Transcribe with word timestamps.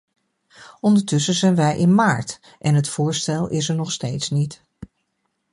Ondertussen 0.79 1.33
zijn 1.33 1.55
wij 1.55 1.77
in 1.77 1.93
maart, 1.95 2.39
en 2.59 2.75
het 2.75 2.87
voorstel 2.89 3.47
is 3.47 3.69
er 3.69 3.75
nog 3.75 3.91
steeds 3.91 4.29
niet. 4.29 4.61